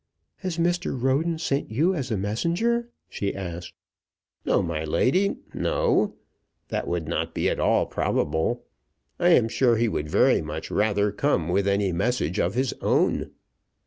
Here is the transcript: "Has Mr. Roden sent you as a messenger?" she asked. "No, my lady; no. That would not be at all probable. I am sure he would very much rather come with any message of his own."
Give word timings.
"Has 0.37 0.57
Mr. 0.57 0.99
Roden 0.99 1.37
sent 1.37 1.69
you 1.69 1.93
as 1.93 2.09
a 2.09 2.17
messenger?" 2.17 2.89
she 3.07 3.35
asked. 3.35 3.75
"No, 4.43 4.63
my 4.63 4.83
lady; 4.83 5.37
no. 5.53 6.15
That 6.69 6.87
would 6.87 7.07
not 7.07 7.35
be 7.35 7.47
at 7.49 7.59
all 7.59 7.85
probable. 7.85 8.65
I 9.19 9.29
am 9.29 9.47
sure 9.47 9.77
he 9.77 9.87
would 9.87 10.09
very 10.09 10.41
much 10.41 10.71
rather 10.71 11.11
come 11.11 11.49
with 11.49 11.67
any 11.67 11.91
message 11.91 12.39
of 12.39 12.55
his 12.55 12.73
own." 12.81 13.29